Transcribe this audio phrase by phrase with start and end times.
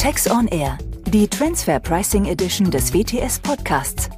[0.00, 4.08] Tax on Air, die Transfer Pricing Edition des WTS Podcasts.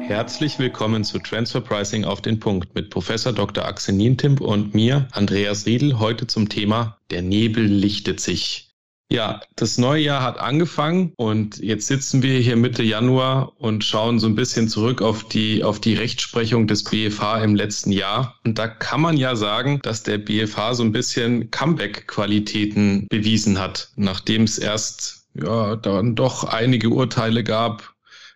[0.00, 3.66] Herzlich willkommen zu Transfer Pricing auf den Punkt mit Professor Dr.
[3.66, 8.69] Axel Nientimp und mir, Andreas Riedel, heute zum Thema Der Nebel lichtet sich.
[9.12, 14.20] Ja, das neue Jahr hat angefangen und jetzt sitzen wir hier Mitte Januar und schauen
[14.20, 18.36] so ein bisschen zurück auf die, auf die Rechtsprechung des BFH im letzten Jahr.
[18.44, 23.90] Und da kann man ja sagen, dass der BFH so ein bisschen Comeback-Qualitäten bewiesen hat,
[23.96, 27.94] nachdem es erst ja, dann doch einige Urteile gab,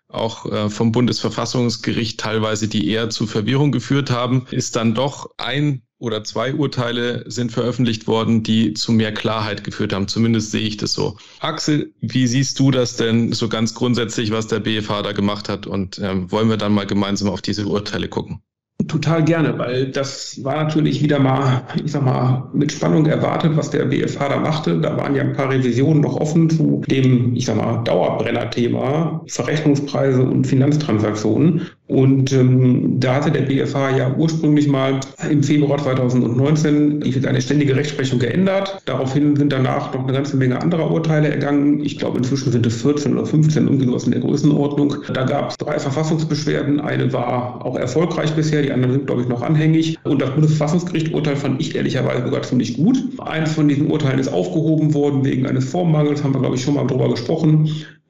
[0.09, 5.83] auch äh, vom Bundesverfassungsgericht teilweise, die eher zu Verwirrung geführt haben, ist dann doch ein
[6.05, 10.07] oder zwei Urteile sind veröffentlicht worden, die zu mehr Klarheit geführt haben.
[10.07, 11.17] Zumindest sehe ich das so.
[11.41, 15.67] Axel, wie siehst du das denn so ganz grundsätzlich, was der BFH da gemacht hat?
[15.67, 18.41] Und ähm, wollen wir dann mal gemeinsam auf diese Urteile gucken?
[18.89, 23.71] Total gerne, weil das war natürlich wieder mal, ich sag mal, mit Spannung erwartet, was
[23.71, 24.79] der BFH da machte.
[24.81, 30.23] Da waren ja ein paar Revisionen noch offen zu dem, ich sag mal, Dauerbrenner-Thema Verrechnungspreise
[30.23, 31.71] und Finanztransaktionen.
[31.87, 38.19] Und ähm, da hatte der BFH ja ursprünglich mal im Februar 2019 eine ständige Rechtsprechung
[38.19, 38.81] geändert.
[38.87, 41.85] Daraufhin sind danach noch eine ganze Menge anderer Urteile ergangen.
[41.85, 44.97] Ich glaube, inzwischen sind es 14 oder 15, irgendwie sowas in der Größenordnung.
[45.13, 46.81] Da gab es drei Verfassungsbeschwerden.
[46.81, 49.99] Eine war auch erfolgreich bisher, die anderen sind, glaube ich, noch anhängig.
[50.05, 52.97] Und das Bundesverfassungsgericht-Urteil fand ich ehrlicherweise sogar ziemlich gut.
[53.19, 56.75] Eines von diesen Urteilen ist aufgehoben worden wegen eines Formmangels, haben wir, glaube ich, schon
[56.75, 57.69] mal drüber gesprochen.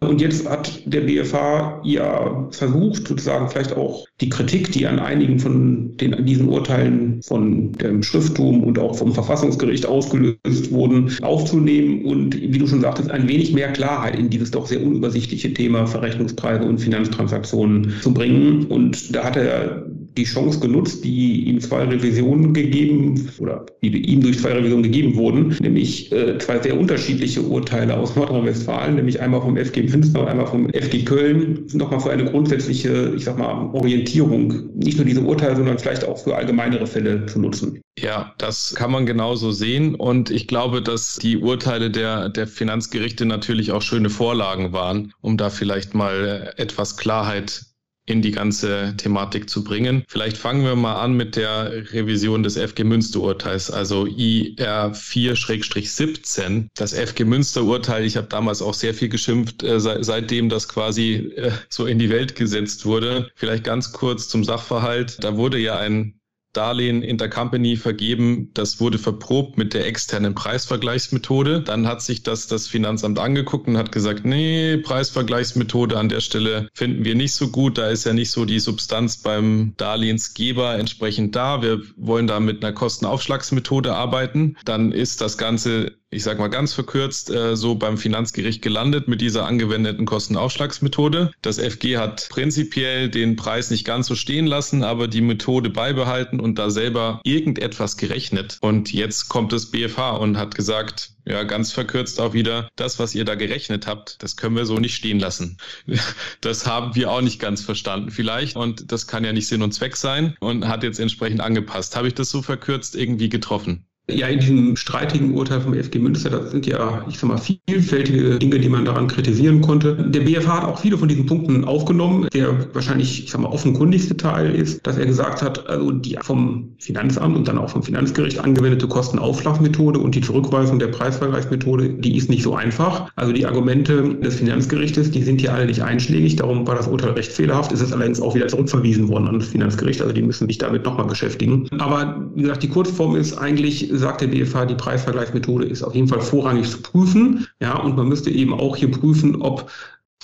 [0.09, 5.39] Und jetzt hat der BFH ja versucht, sozusagen vielleicht auch die Kritik, die an einigen
[5.39, 12.05] von den, an diesen Urteilen von dem Schrifttum und auch vom Verfassungsgericht ausgelöst wurden, aufzunehmen
[12.05, 15.87] und, wie du schon sagtest, ein wenig mehr Klarheit in dieses doch sehr unübersichtliche Thema
[15.87, 18.67] Verrechnungspreise und Finanztransaktionen zu bringen.
[18.67, 19.87] Und da hat er
[20.17, 25.17] die Chance genutzt, die ihm zwei Revisionen gegeben oder die ihm durch zwei Revisionen gegeben
[25.17, 30.29] wurden, nämlich äh, zwei sehr unterschiedliche Urteile aus Nordrhein-Westfalen, nämlich einmal vom FG Münster und
[30.29, 35.21] einmal vom FG Köln, nochmal für eine grundsätzliche, ich sag mal, Orientierung, nicht nur diese
[35.21, 37.81] Urteile, sondern vielleicht auch für allgemeinere Fälle zu nutzen.
[37.99, 39.95] Ja, das kann man genauso sehen.
[39.95, 45.37] Und ich glaube, dass die Urteile der, der Finanzgerichte natürlich auch schöne Vorlagen waren, um
[45.37, 47.67] da vielleicht mal etwas Klarheit
[48.07, 50.05] in die ganze Thematik zu bringen.
[50.09, 56.69] Vielleicht fangen wir mal an mit der Revision des FG Münster-Urteils, also IR 4-17.
[56.75, 61.53] Das FG Münster-Urteil, ich habe damals auch sehr viel geschimpft, äh, seitdem das quasi äh,
[61.71, 63.31] so in die Welt gesetzt wurde.
[63.35, 65.23] Vielleicht ganz kurz zum Sachverhalt.
[65.25, 66.21] Da wurde ja ein
[66.57, 68.51] Darlehen Intercompany vergeben.
[68.55, 71.61] Das wurde verprobt mit der externen Preisvergleichsmethode.
[71.61, 76.69] Dann hat sich das das Finanzamt angeguckt und hat gesagt, nee, Preisvergleichsmethode an der Stelle
[76.73, 77.79] finden wir nicht so gut.
[77.79, 81.63] Da ist ja nicht so die Substanz beim Darlehensgeber entsprechend da.
[81.63, 84.57] Wir wollen da mit einer Kostenaufschlagsmethode arbeiten.
[84.65, 89.21] Dann ist das Ganze ich sage mal ganz verkürzt, äh, so beim Finanzgericht gelandet mit
[89.21, 91.33] dieser angewendeten Kostenaufschlagsmethode.
[91.43, 96.39] Das FG hat prinzipiell den Preis nicht ganz so stehen lassen, aber die Methode beibehalten
[96.39, 98.59] und da selber irgendetwas gerechnet.
[98.61, 103.15] Und jetzt kommt das BFH und hat gesagt, ja, ganz verkürzt auch wieder, das, was
[103.15, 105.59] ihr da gerechnet habt, das können wir so nicht stehen lassen.
[106.41, 109.73] Das haben wir auch nicht ganz verstanden vielleicht und das kann ja nicht Sinn und
[109.73, 111.97] Zweck sein und hat jetzt entsprechend angepasst.
[111.97, 113.87] Habe ich das so verkürzt irgendwie getroffen?
[114.11, 118.39] Ja, in diesem streitigen Urteil vom FG Münster, das sind ja, ich sag mal, vielfältige
[118.39, 119.95] Dinge, die man daran kritisieren konnte.
[119.95, 122.29] Der BFH hat auch viele von diesen Punkten aufgenommen.
[122.35, 126.75] Der wahrscheinlich, ich sag mal, offenkundigste Teil ist, dass er gesagt hat, also die vom
[126.79, 132.29] Finanzamt und dann auch vom Finanzgericht angewendete Kostenaufschlagmethode und die Zurückweisung der Preisvergleichsmethode, die ist
[132.29, 133.11] nicht so einfach.
[133.17, 136.37] Also die Argumente des Finanzgerichtes, die sind hier alle nicht einschlägig.
[136.37, 137.73] Darum war das Urteil recht fehlerhaft.
[137.73, 140.03] Es ist allerdings auch wieder zurückverwiesen worden an das Finanzgericht.
[140.03, 141.71] Also die müssen sich damit nochmal beschäftigen.
[141.79, 146.09] Aber wie gesagt, die Kurzform ist eigentlich, sagt der BFH, die Preisvergleichsmethode ist auf jeden
[146.09, 147.47] Fall vorrangig zu prüfen.
[147.61, 149.71] Ja, und man müsste eben auch hier prüfen, ob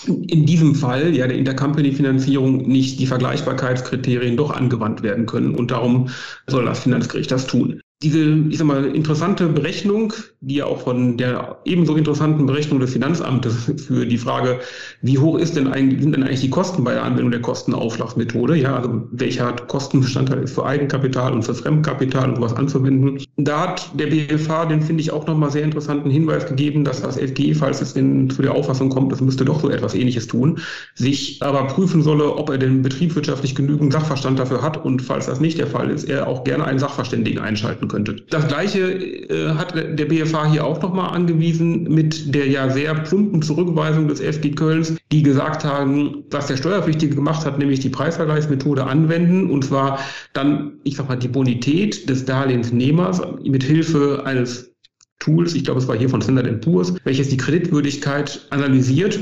[0.07, 5.55] in diesem Fall ja der Intercompany-Finanzierung nicht die Vergleichbarkeitskriterien doch angewandt werden können.
[5.55, 6.09] Und darum
[6.47, 11.19] soll das Finanzgericht das tun diese, ich sag mal, interessante Berechnung, die ja auch von
[11.19, 14.61] der ebenso interessanten Berechnung des Finanzamtes für die Frage,
[15.03, 18.57] wie hoch ist denn eigentlich, sind denn eigentlich die Kosten bei der Anwendung der Kostenaufschlagsmethode?
[18.57, 23.23] Ja, also welcher Kostenbestandteil ist für Eigenkapital und für Fremdkapital und sowas anzuwenden?
[23.37, 27.19] Da hat der BFH, den finde ich auch nochmal sehr interessanten Hinweis gegeben, dass das
[27.19, 30.59] FG, falls es denn zu der Auffassung kommt, das müsste doch so etwas ähnliches tun,
[30.95, 35.39] sich aber prüfen solle, ob er denn betriebswirtschaftlich genügend Sachverstand dafür hat und falls das
[35.39, 38.17] nicht der Fall ist, er auch gerne einen Sachverständigen einschalten könnte.
[38.31, 43.43] Das Gleiche äh, hat der BFH hier auch nochmal angewiesen mit der ja sehr plumpen
[43.43, 48.85] Zurückweisung des FG Kölns, die gesagt haben, was der Steuerpflichtige gemacht hat, nämlich die Preisvergleichsmethode
[48.85, 49.99] anwenden und zwar
[50.33, 54.73] dann, ich sag mal, die Bonität des Darlehensnehmers mit Hilfe eines
[55.19, 59.19] Tools, ich glaube, es war hier von Standard Poor's, welches die Kreditwürdigkeit analysiert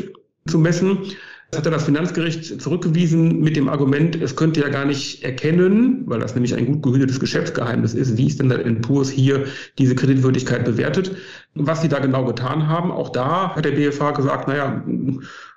[0.47, 0.99] zu messen
[1.51, 6.21] das hatte das Finanzgericht zurückgewiesen mit dem Argument, es könnte ja gar nicht erkennen, weil
[6.21, 9.47] das nämlich ein gut gehütetes Geschäftsgeheimnis ist, wie ist denn der Entpurs hier
[9.79, 11.17] diese Kreditwürdigkeit bewertet.
[11.55, 14.85] Was sie da genau getan haben, auch da hat der BFH gesagt, naja,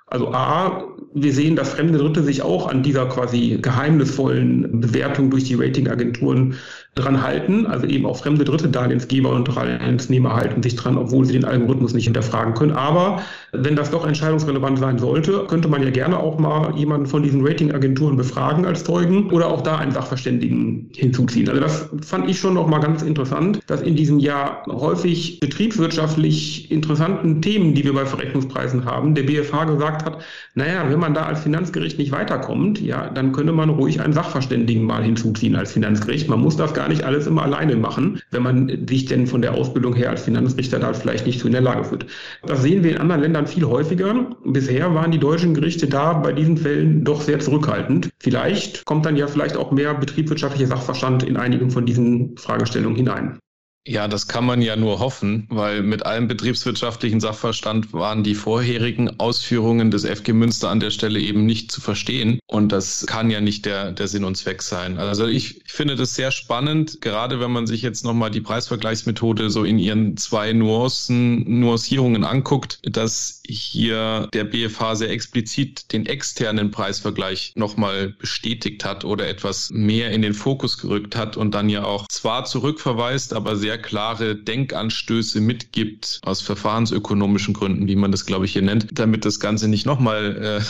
[0.06, 5.44] also A, wir sehen, dass fremde Dritte sich auch an dieser quasi geheimnisvollen Bewertung durch
[5.44, 6.56] die Ratingagenturen
[6.94, 7.66] dran halten.
[7.66, 11.94] Also eben auch fremde Dritte, Darlehensgeber und Darlehensnehmer halten sich dran, obwohl sie den Algorithmus
[11.94, 12.72] nicht hinterfragen können.
[12.72, 13.22] Aber
[13.52, 17.46] wenn das doch entscheidungsrelevant sein sollte, könnte man ja gerne auch mal jemanden von diesen
[17.46, 21.48] Ratingagenturen befragen als Zeugen oder auch da einen Sachverständigen hinzuziehen.
[21.48, 26.70] Also das fand ich schon noch mal ganz interessant, dass in diesem Jahr häufig betriebswirtschaftlich
[26.70, 30.22] interessanten Themen, die wir bei Verrechnungspreisen haben, der BFH gesagt hat,
[30.54, 34.84] naja, wenn man da als Finanzgericht nicht weiterkommt, ja, dann könnte man ruhig einen Sachverständigen
[34.84, 36.28] mal hinzuziehen als Finanzgericht.
[36.28, 39.54] Man muss das gar nicht alles immer alleine machen, wenn man sich denn von der
[39.54, 42.06] Ausbildung her als Finanzrichter da vielleicht nicht so in der Lage fühlt.
[42.46, 44.36] Das sehen wir in anderen Ländern viel häufiger.
[44.44, 48.10] Bisher waren die deutschen Gerichte da bei diesen Fällen doch sehr zurückhaltend.
[48.18, 53.38] Vielleicht kommt dann ja vielleicht auch mehr betriebswirtschaftlicher Sachverstand in einigen von diesen Fragestellungen hinein.
[53.84, 59.18] Ja, das kann man ja nur hoffen, weil mit allem betriebswirtschaftlichen Sachverstand waren die vorherigen
[59.18, 62.38] Ausführungen des FG Münster an der Stelle eben nicht zu verstehen.
[62.46, 64.98] Und das kann ja nicht der, der Sinn und Zweck sein.
[64.98, 69.50] Also ich, ich finde das sehr spannend, gerade wenn man sich jetzt nochmal die Preisvergleichsmethode
[69.50, 76.70] so in ihren zwei Nuancen, Nuancierungen anguckt, dass hier der BFH sehr explizit den externen
[76.70, 81.84] Preisvergleich nochmal bestätigt hat oder etwas mehr in den Fokus gerückt hat und dann ja
[81.84, 88.44] auch zwar zurückverweist, aber sehr klare Denkanstöße mitgibt, aus verfahrensökonomischen Gründen, wie man das, glaube
[88.44, 90.64] ich, hier nennt, damit das Ganze nicht nochmal äh,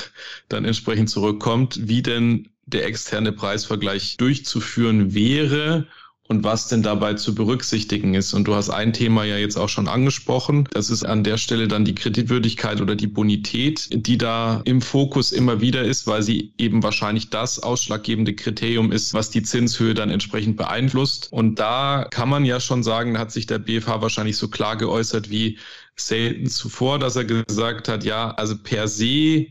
[0.48, 5.86] dann entsprechend zurückkommt, wie denn der externe Preisvergleich durchzuführen wäre
[6.32, 8.32] und was denn dabei zu berücksichtigen ist.
[8.32, 10.66] Und du hast ein Thema ja jetzt auch schon angesprochen.
[10.72, 15.30] Das ist an der Stelle dann die Kreditwürdigkeit oder die Bonität, die da im Fokus
[15.30, 20.08] immer wieder ist, weil sie eben wahrscheinlich das ausschlaggebende Kriterium ist, was die Zinshöhe dann
[20.08, 21.30] entsprechend beeinflusst.
[21.30, 25.28] Und da kann man ja schon sagen, hat sich der BFH wahrscheinlich so klar geäußert
[25.28, 25.58] wie
[25.96, 29.48] selten zuvor, dass er gesagt hat, ja, also per se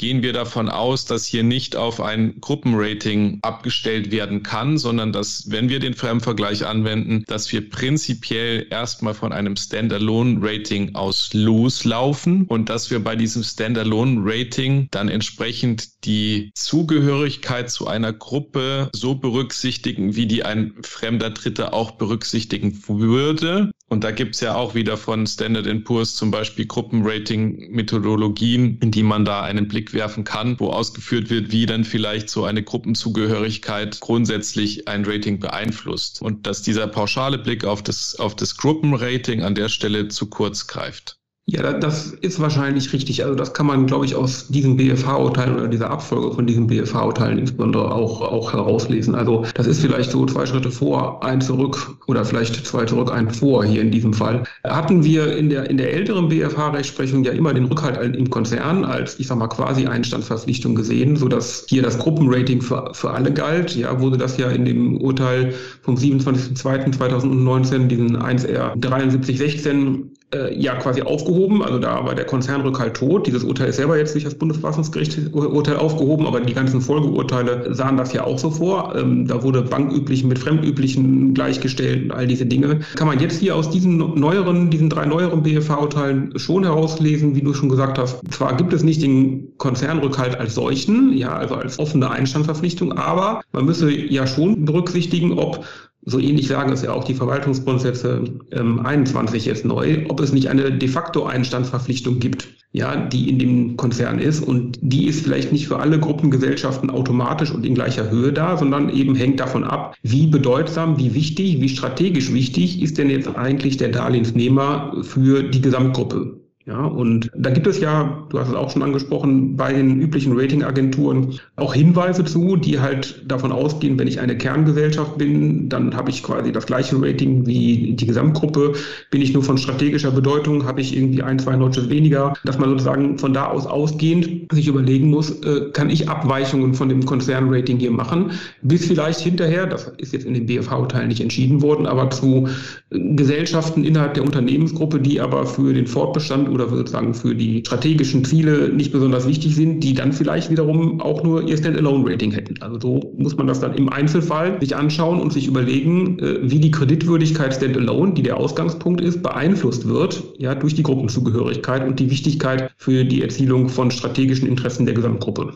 [0.00, 5.50] gehen wir davon aus, dass hier nicht auf ein Gruppenrating abgestellt werden kann, sondern dass,
[5.50, 12.70] wenn wir den Fremdvergleich anwenden, dass wir prinzipiell erstmal von einem Standalone-Rating aus loslaufen und
[12.70, 20.24] dass wir bei diesem Standalone-Rating dann entsprechend die Zugehörigkeit zu einer Gruppe so berücksichtigen, wie
[20.24, 23.70] die ein fremder Dritter auch berücksichtigen würde.
[23.92, 29.24] Und da gibt's ja auch wieder von Standard Poor's zum Beispiel Gruppenrating-Methodologien, in die man
[29.24, 34.86] da einen Blick werfen kann, wo ausgeführt wird, wie dann vielleicht so eine Gruppenzugehörigkeit grundsätzlich
[34.86, 36.22] ein Rating beeinflusst.
[36.22, 40.68] Und dass dieser pauschale Blick auf das, auf das Gruppenrating an der Stelle zu kurz
[40.68, 41.19] greift.
[41.52, 43.24] Ja, das ist wahrscheinlich richtig.
[43.24, 47.38] Also das kann man, glaube ich, aus diesen BFH-Urteilen oder dieser Abfolge von diesen BFH-Urteilen
[47.38, 49.16] insbesondere auch, auch herauslesen.
[49.16, 53.30] Also das ist vielleicht so zwei Schritte vor, ein zurück oder vielleicht zwei zurück, ein
[53.30, 54.44] vor hier in diesem Fall.
[54.62, 59.18] Hatten wir in der, in der älteren BFH-Rechtsprechung ja immer den Rückhalt im Konzern als,
[59.18, 63.74] ich sag mal, quasi Einstandsverpflichtung gesehen, sodass hier das Gruppenrating für, für alle galt.
[63.74, 65.52] Ja, wurde das ja in dem Urteil
[65.82, 71.62] vom 27.02.2019, diesen 1R 7316 äh, ja quasi aufgehoben.
[71.62, 73.26] Also da war der Konzernrückhalt tot.
[73.26, 77.96] Dieses Urteil ist selber jetzt durch das Bundesverfassungsgericht Urteil aufgehoben, aber die ganzen Folgeurteile sahen
[77.96, 78.94] das ja auch so vor.
[78.96, 82.80] Ähm, da wurde banküblichen mit fremdüblichen gleichgestellt und all diese Dinge.
[82.94, 87.52] Kann man jetzt hier aus diesen neueren, diesen drei neueren BFH-Urteilen schon herauslesen, wie du
[87.52, 88.20] schon gesagt hast.
[88.30, 93.64] Zwar gibt es nicht den Konzernrückhalt als solchen, ja, also als offene Einstandsverpflichtung, aber man
[93.64, 95.64] müsse ja schon berücksichtigen, ob
[96.02, 100.48] so ähnlich sagen es ja auch die Verwaltungsgrundsätze ähm, 21 jetzt neu, ob es nicht
[100.48, 104.40] eine de facto Einstandsverpflichtung gibt, ja, die in dem Konzern ist.
[104.40, 108.88] Und die ist vielleicht nicht für alle Gruppengesellschaften automatisch und in gleicher Höhe da, sondern
[108.88, 113.76] eben hängt davon ab, wie bedeutsam, wie wichtig, wie strategisch wichtig ist denn jetzt eigentlich
[113.76, 116.39] der Darlehensnehmer für die Gesamtgruppe.
[116.66, 120.38] Ja, und da gibt es ja, du hast es auch schon angesprochen, bei den üblichen
[120.38, 126.10] Ratingagenturen auch Hinweise zu, die halt davon ausgehen, wenn ich eine Kerngesellschaft bin, dann habe
[126.10, 128.74] ich quasi das gleiche Rating wie die Gesamtgruppe.
[129.10, 132.68] Bin ich nur von strategischer Bedeutung, habe ich irgendwie ein, zwei Notches weniger, dass man
[132.68, 137.78] sozusagen von da aus ausgehend sich überlegen muss, äh, kann ich Abweichungen von dem Konzernrating
[137.78, 142.10] hier machen, bis vielleicht hinterher, das ist jetzt in dem BFH-Urteil nicht entschieden worden, aber
[142.10, 142.48] zu
[142.90, 148.68] Gesellschaften innerhalb der Unternehmensgruppe, die aber für den Fortbestand oder sozusagen für die strategischen Ziele
[148.68, 152.60] nicht besonders wichtig sind, die dann vielleicht wiederum auch nur ihr Standalone-Rating hätten.
[152.60, 156.58] Also so muss man das dann im Einzelfall sich anschauen und sich überlegen, äh, wie
[156.58, 162.10] die Kreditwürdigkeit Standalone, die der Ausgangspunkt ist, beeinflusst wird, ja, durch die Gruppenzugehörigkeit und die
[162.10, 165.54] Wichtigkeit für die Erzielung von strategischen Interessen der Gesamtgruppe.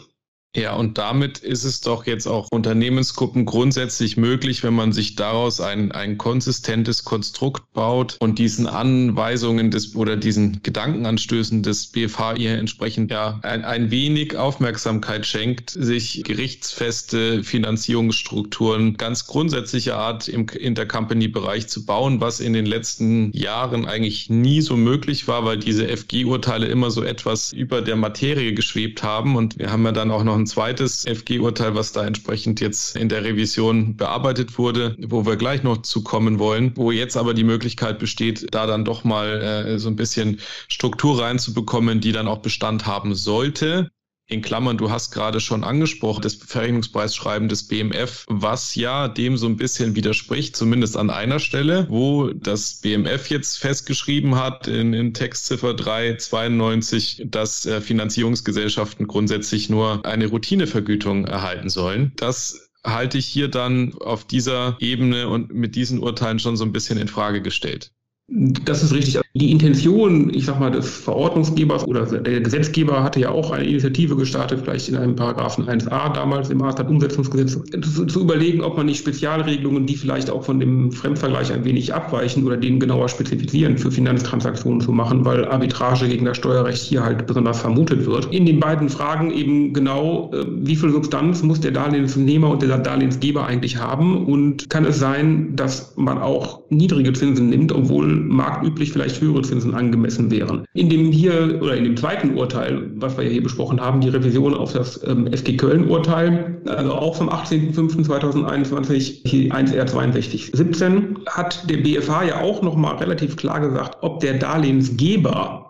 [0.57, 5.61] Ja, und damit ist es doch jetzt auch Unternehmensgruppen grundsätzlich möglich, wenn man sich daraus
[5.61, 12.57] ein, ein konsistentes Konstrukt baut und diesen Anweisungen des oder diesen Gedankenanstößen des BFH hier
[12.57, 21.67] entsprechend ja ein, ein wenig Aufmerksamkeit schenkt, sich gerichtsfeste Finanzierungsstrukturen ganz grundsätzlicher Art im Intercompany-Bereich
[21.67, 26.67] zu bauen, was in den letzten Jahren eigentlich nie so möglich war, weil diese FG-Urteile
[26.67, 29.35] immer so etwas über der Materie geschwebt haben.
[29.35, 33.09] Und wir haben ja dann auch noch ein zweites FG-Urteil, was da entsprechend jetzt in
[33.09, 37.45] der Revision bearbeitet wurde, wo wir gleich noch zu kommen wollen, wo jetzt aber die
[37.45, 42.39] Möglichkeit besteht, da dann doch mal äh, so ein bisschen Struktur reinzubekommen, die dann auch
[42.39, 43.91] Bestand haben sollte
[44.26, 49.47] in Klammern, du hast gerade schon angesprochen, das Verrechnungspreisschreiben des BMF, was ja dem so
[49.47, 55.12] ein bisschen widerspricht, zumindest an einer Stelle, wo das BMF jetzt festgeschrieben hat in, in
[55.12, 62.12] Textziffer 392, dass äh, Finanzierungsgesellschaften grundsätzlich nur eine Routinevergütung erhalten sollen.
[62.16, 66.73] Das halte ich hier dann auf dieser Ebene und mit diesen Urteilen schon so ein
[66.73, 67.93] bisschen in Frage gestellt.
[68.28, 69.21] Das ist richtig.
[69.37, 74.14] Die Intention, ich sag mal, des Verordnungsgebers oder der Gesetzgeber hatte ja auch eine Initiative
[74.14, 79.00] gestartet, vielleicht in einem Paragraphen 1a damals im Maßnahmenumsetzungsgesetz, zu, zu überlegen, ob man nicht
[79.00, 83.91] Spezialregelungen, die vielleicht auch von dem Fremdvergleich ein wenig abweichen oder den genauer spezifizieren, für
[83.91, 88.33] Finanztransaktionen zu machen, weil Arbitrage gegen das Steuerrecht hier halt besonders vermutet wird.
[88.33, 92.79] In den beiden Fragen eben genau, äh, wie viel Substanz muss der Darlehensnehmer und der
[92.79, 98.93] Darlehensgeber eigentlich haben und kann es sein, dass man auch niedrige Zinsen nimmt, obwohl marktüblich
[98.93, 100.64] vielleicht höhere angemessen wären.
[100.75, 104.54] In dem hier oder in dem zweiten Urteil, was wir hier besprochen haben, die Revision
[104.54, 112.40] auf das ähm, FG Köln-Urteil, also auch vom 18.05.2021, 1R 6217, hat der BFH ja
[112.40, 115.64] auch nochmal relativ klar gesagt, ob der Darlehensgeber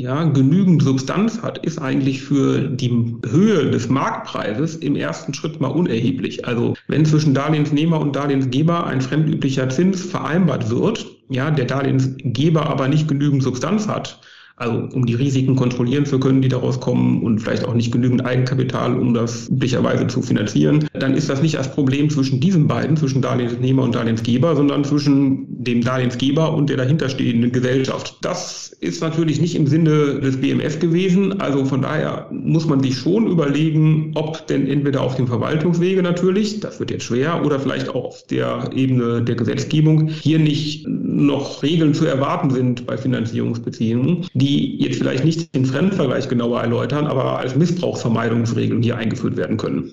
[0.00, 5.68] ja, genügend Substanz hat, ist eigentlich für die Höhe des Marktpreises im ersten Schritt mal
[5.68, 6.46] unerheblich.
[6.46, 12.88] Also wenn zwischen Darlehensnehmer und Darlehensgeber ein fremdüblicher Zins vereinbart wird, ja, der Darlehensgeber aber
[12.88, 14.20] nicht genügend Substanz hat,
[14.56, 18.26] also um die Risiken kontrollieren zu können, die daraus kommen und vielleicht auch nicht genügend
[18.26, 22.96] Eigenkapital, um das üblicherweise zu finanzieren, dann ist das nicht das Problem zwischen diesen beiden,
[22.96, 28.16] zwischen Darlehensnehmer und Darlehensgeber, sondern zwischen dem Darlehensgeber und der dahinterstehenden Gesellschaft.
[28.22, 31.38] Das ist natürlich nicht im Sinne des BMF gewesen.
[31.40, 36.60] Also von daher muss man sich schon überlegen, ob denn entweder auf dem Verwaltungswege natürlich,
[36.60, 41.62] das wird jetzt schwer, oder vielleicht auch auf der Ebene der Gesetzgebung hier nicht noch
[41.62, 47.38] Regeln zu erwarten sind bei Finanzierungsbeziehungen, die jetzt vielleicht nicht den Fremdvergleich genauer erläutern, aber
[47.38, 49.92] als Missbrauchsvermeidungsregeln hier eingeführt werden können.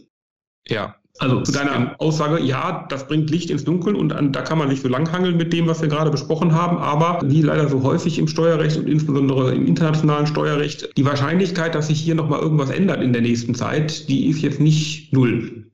[0.70, 0.96] Ja.
[1.20, 4.82] Also zu deiner Aussage, ja, das bringt Licht ins Dunkel und da kann man sich
[4.82, 8.28] so langhangeln mit dem, was wir gerade besprochen haben, aber wie leider so häufig im
[8.28, 13.14] Steuerrecht und insbesondere im internationalen Steuerrecht, die Wahrscheinlichkeit, dass sich hier nochmal irgendwas ändert in
[13.14, 15.68] der nächsten Zeit, die ist jetzt nicht null.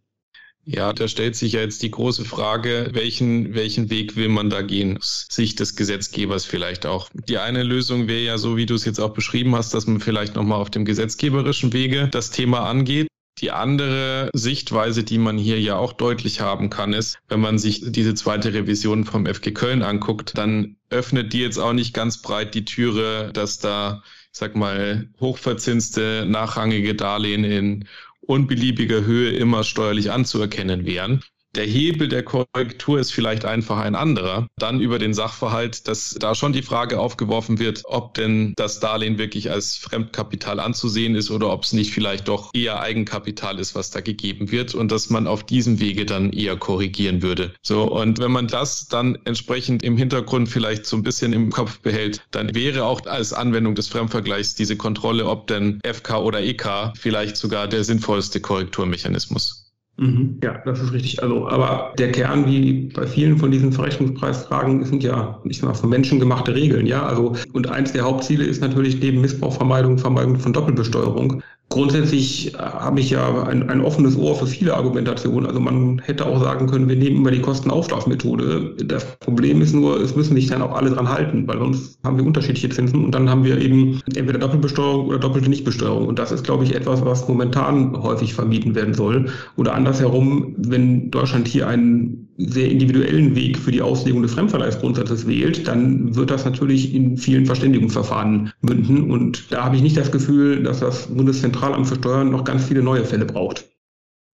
[0.65, 4.62] Ja, da stellt sich ja jetzt die große Frage, welchen, welchen Weg will man da
[4.62, 4.97] gehen?
[4.97, 7.09] Aus Sicht des Gesetzgebers vielleicht auch.
[7.27, 10.00] Die eine Lösung wäre ja so, wie du es jetzt auch beschrieben hast, dass man
[10.00, 13.07] vielleicht nochmal auf dem gesetzgeberischen Wege das Thema angeht.
[13.39, 17.81] Die andere Sichtweise, die man hier ja auch deutlich haben kann, ist, wenn man sich
[17.83, 22.53] diese zweite Revision vom FG Köln anguckt, dann öffnet die jetzt auch nicht ganz breit
[22.53, 27.87] die Türe, dass da, ich sag mal, hochverzinste nachrangige Darlehen in
[28.21, 31.23] unbeliebiger Höhe immer steuerlich anzuerkennen wären.
[31.55, 34.48] Der Hebel der Korrektur ist vielleicht einfach ein anderer.
[34.57, 39.19] Dann über den Sachverhalt, dass da schon die Frage aufgeworfen wird, ob denn das Darlehen
[39.19, 43.91] wirklich als Fremdkapital anzusehen ist oder ob es nicht vielleicht doch eher Eigenkapital ist, was
[43.91, 47.53] da gegeben wird und dass man auf diesem Wege dann eher korrigieren würde.
[47.62, 51.81] So, und wenn man das dann entsprechend im Hintergrund vielleicht so ein bisschen im Kopf
[51.81, 56.93] behält, dann wäre auch als Anwendung des Fremdvergleichs diese Kontrolle, ob denn FK oder EK
[56.98, 59.62] vielleicht sogar der sinnvollste Korrekturmechanismus.
[59.97, 60.39] Mhm.
[60.43, 61.21] Ja, das ist richtig.
[61.21, 65.75] Also, aber der Kern, wie bei vielen von diesen Verrechnungspreisfragen, sind ja, ich sag mal,
[65.75, 67.05] von Menschen gemachte Regeln, ja.
[67.05, 73.00] Also, und eins der Hauptziele ist natürlich neben Missbrauchvermeidung, Vermeidung von Doppelbesteuerung, Grundsätzlich äh, habe
[73.00, 75.48] ich ja ein, ein, offenes Ohr für viele Argumentationen.
[75.48, 78.75] Also man hätte auch sagen können, wir nehmen immer die Kostenaufschlagmethode.
[78.86, 82.17] Das Problem ist nur, es müssen sich dann auch alle dran halten, weil sonst haben
[82.17, 86.08] wir unterschiedliche Zinsen und dann haben wir eben entweder Doppelbesteuerung oder doppelte Nichtbesteuerung.
[86.08, 89.25] Und das ist, glaube ich, etwas, was momentan häufig vermieden werden soll.
[89.55, 95.67] Oder andersherum, wenn Deutschland hier einen sehr individuellen Weg für die Auslegung des Fremdverleihsgrundsatzes wählt,
[95.67, 99.09] dann wird das natürlich in vielen Verständigungsverfahren münden.
[99.12, 102.81] Und da habe ich nicht das Gefühl, dass das Bundeszentralamt für Steuern noch ganz viele
[102.81, 103.69] neue Fälle braucht.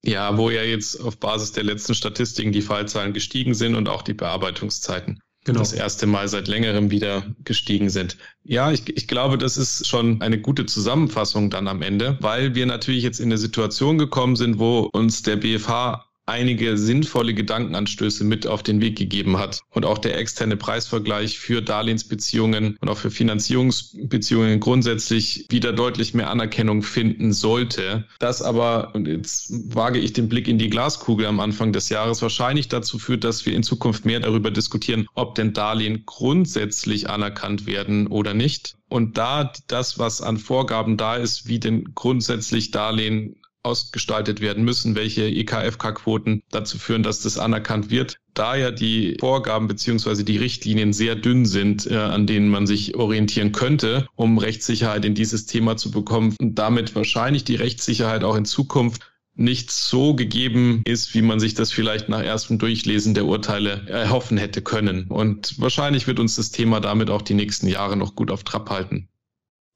[0.03, 4.01] Ja, wo ja jetzt auf Basis der letzten Statistiken die Fallzahlen gestiegen sind und auch
[4.01, 5.59] die Bearbeitungszeiten genau.
[5.59, 8.17] das erste Mal seit längerem wieder gestiegen sind.
[8.43, 12.65] Ja, ich, ich glaube, das ist schon eine gute Zusammenfassung dann am Ende, weil wir
[12.65, 18.47] natürlich jetzt in eine Situation gekommen sind, wo uns der BFH einige sinnvolle Gedankenanstöße mit
[18.47, 19.61] auf den Weg gegeben hat.
[19.71, 26.29] Und auch der externe Preisvergleich für Darlehensbeziehungen und auch für Finanzierungsbeziehungen grundsätzlich wieder deutlich mehr
[26.29, 28.05] Anerkennung finden sollte.
[28.19, 32.21] Das aber, und jetzt wage ich den Blick in die Glaskugel am Anfang des Jahres,
[32.21, 37.65] wahrscheinlich dazu führt, dass wir in Zukunft mehr darüber diskutieren, ob denn Darlehen grundsätzlich anerkannt
[37.65, 38.75] werden oder nicht.
[38.89, 44.95] Und da das, was an Vorgaben da ist, wie denn grundsätzlich Darlehen ausgestaltet werden müssen,
[44.95, 48.17] welche EKFK-Quoten dazu führen, dass das anerkannt wird.
[48.33, 52.95] Da ja die Vorgaben beziehungsweise die Richtlinien sehr dünn sind, äh, an denen man sich
[52.95, 58.35] orientieren könnte, um Rechtssicherheit in dieses Thema zu bekommen und damit wahrscheinlich die Rechtssicherheit auch
[58.35, 59.01] in Zukunft
[59.35, 64.37] nicht so gegeben ist, wie man sich das vielleicht nach erstem Durchlesen der Urteile erhoffen
[64.37, 65.05] hätte können.
[65.07, 68.69] Und wahrscheinlich wird uns das Thema damit auch die nächsten Jahre noch gut auf Trab
[68.69, 69.07] halten.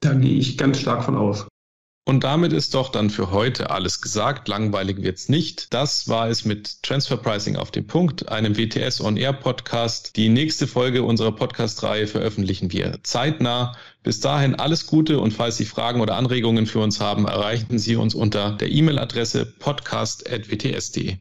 [0.00, 1.46] Da gehe ich ganz stark von aus.
[2.06, 4.46] Und damit ist doch dann für heute alles gesagt.
[4.46, 5.72] Langweilig wird's nicht.
[5.72, 10.14] Das war es mit Transfer Pricing auf den Punkt, einem WTS On Air Podcast.
[10.16, 13.74] Die nächste Folge unserer Podcast-Reihe veröffentlichen wir zeitnah.
[14.02, 17.96] Bis dahin alles Gute und falls Sie Fragen oder Anregungen für uns haben, erreichen Sie
[17.96, 21.16] uns unter der E-Mail-Adresse podcast.wts.de.